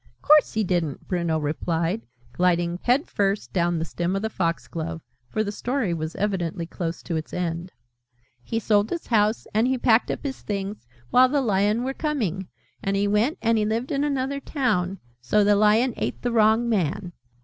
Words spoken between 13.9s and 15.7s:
in another town. So the